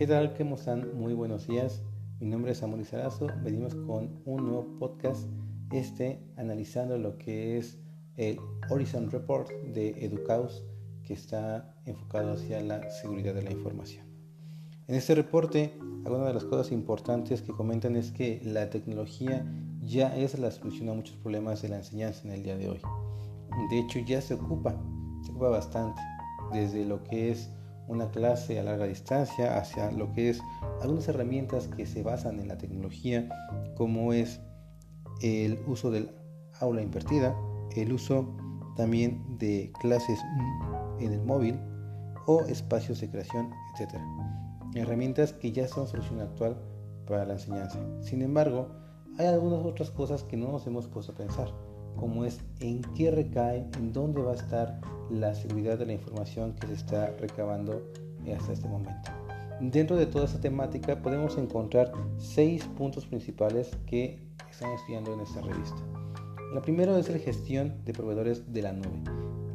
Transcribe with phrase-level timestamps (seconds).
[0.00, 0.34] ¿Qué tal?
[0.34, 0.96] ¿Cómo están?
[0.98, 1.82] Muy buenos días.
[2.20, 3.26] Mi nombre es Samuel Sarazo.
[3.44, 5.28] Venimos con un nuevo podcast,
[5.72, 7.78] este analizando lo que es
[8.16, 8.38] el
[8.70, 10.64] Horizon Report de Educaus,
[11.02, 14.06] que está enfocado hacia la seguridad de la información.
[14.88, 15.74] En este reporte,
[16.06, 19.44] alguna de las cosas importantes que comentan es que la tecnología
[19.82, 22.80] ya es la solución a muchos problemas de la enseñanza en el día de hoy.
[23.68, 24.82] De hecho, ya se ocupa,
[25.22, 26.00] se ocupa bastante,
[26.54, 27.50] desde lo que es
[27.90, 30.40] una clase a larga distancia hacia lo que es
[30.80, 33.28] algunas herramientas que se basan en la tecnología,
[33.76, 34.40] como es
[35.22, 36.10] el uso del
[36.60, 37.36] aula invertida,
[37.74, 38.32] el uso
[38.76, 40.20] también de clases
[41.00, 41.58] en el móvil
[42.26, 43.94] o espacios de creación, etc.
[44.74, 46.56] Herramientas que ya son solución actual
[47.06, 47.78] para la enseñanza.
[48.00, 48.68] Sin embargo,
[49.18, 51.52] hay algunas otras cosas que no nos hemos puesto a pensar,
[51.96, 54.80] como es en qué recae, en dónde va a estar
[55.10, 57.82] la seguridad de la información que se está recabando
[58.34, 59.10] hasta este momento.
[59.60, 64.18] Dentro de toda esta temática podemos encontrar seis puntos principales que
[64.50, 65.76] están estudiando en esta revista.
[66.54, 69.02] La primera es la gestión de proveedores de la nube.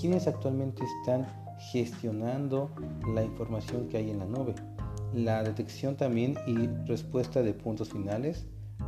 [0.00, 1.26] ¿Quiénes actualmente están
[1.72, 2.70] gestionando
[3.14, 4.54] la información que hay en la nube?
[5.12, 8.46] La detección también y respuesta de puntos finales,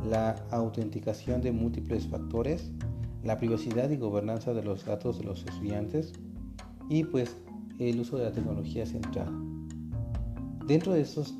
[0.09, 2.71] la autenticación de múltiples factores,
[3.23, 6.13] la privacidad y gobernanza de los datos de los estudiantes,
[6.89, 7.37] y pues
[7.79, 9.31] el uso de la tecnología centrada.
[10.67, 11.33] Dentro de esos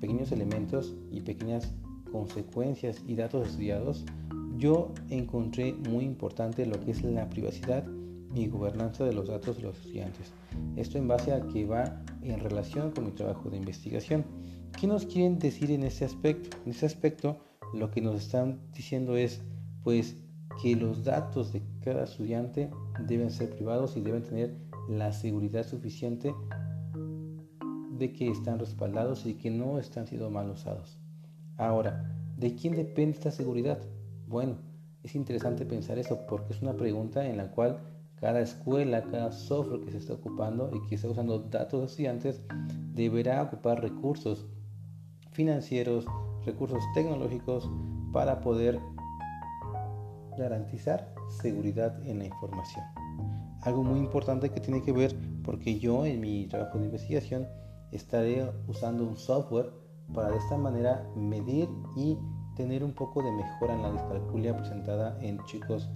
[0.00, 1.74] pequeños elementos y pequeñas
[2.10, 4.04] consecuencias y datos estudiados,
[4.56, 7.84] yo encontré muy importante lo que es la privacidad
[8.34, 10.32] y gobernanza de los datos de los estudiantes.
[10.76, 14.24] Esto en base a que va en relación con mi trabajo de investigación.
[14.78, 16.56] ¿Qué nos quieren decir en este aspecto?
[16.64, 17.38] En este aspecto
[17.74, 19.40] lo que nos están diciendo es
[19.82, 20.16] pues
[20.60, 22.70] que los datos de cada estudiante
[23.06, 24.54] deben ser privados y deben tener
[24.88, 26.34] la seguridad suficiente
[27.98, 30.98] de que están respaldados y que no están siendo mal usados.
[31.56, 33.78] Ahora, ¿de quién depende esta seguridad?
[34.26, 34.58] Bueno,
[35.02, 37.80] es interesante pensar eso porque es una pregunta en la cual
[38.16, 42.42] cada escuela, cada software que se está ocupando y que está usando datos de estudiantes
[42.94, 44.46] deberá ocupar recursos
[45.32, 46.06] financieros,
[46.44, 47.70] recursos tecnológicos
[48.12, 48.80] para poder
[50.36, 52.84] garantizar seguridad en la información
[53.66, 57.48] algo muy importante que tiene que ver porque yo en mi trabajo de investigación
[57.90, 59.72] estaré usando un software
[60.14, 62.16] para de esta manera medir y
[62.56, 65.90] tener un poco de mejora en la discalculia presentada en chicos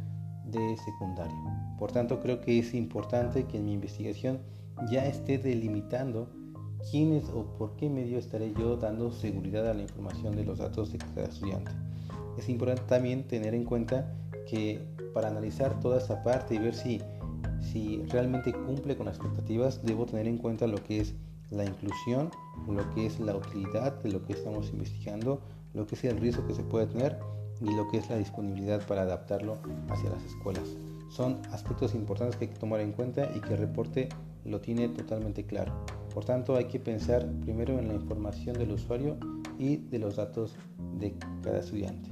[0.44, 1.76] de secundaria.
[1.78, 4.40] Por tanto, creo que es importante que en mi investigación
[4.90, 6.28] ya esté delimitando
[6.90, 10.92] quiénes o por qué medio estaré yo dando seguridad a la información de los datos
[10.92, 11.70] de cada estudiante.
[12.36, 14.12] Es importante también tener en cuenta
[14.48, 14.84] que
[15.14, 17.00] para analizar toda esta parte y ver si
[17.60, 21.14] si realmente cumple con las expectativas, debo tener en cuenta lo que es
[21.50, 22.30] la inclusión,
[22.68, 25.40] lo que es la utilidad de lo que estamos investigando,
[25.74, 27.18] lo que es el riesgo que se puede tener
[27.60, 29.58] y lo que es la disponibilidad para adaptarlo
[29.88, 30.64] hacia las escuelas.
[31.10, 34.08] Son aspectos importantes que hay que tomar en cuenta y que el reporte
[34.44, 35.72] lo tiene totalmente claro.
[36.14, 39.16] Por tanto, hay que pensar primero en la información del usuario
[39.58, 40.56] y de los datos
[40.98, 42.10] de cada estudiante.